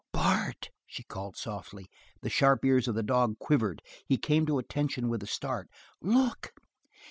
[0.13, 1.87] "Bart!" she called softly.
[2.21, 5.69] The sharp ears of the dog quivered; he came to attention with a start.
[6.01, 6.53] "Look!